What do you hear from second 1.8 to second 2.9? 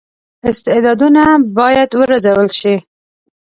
وروزل شي.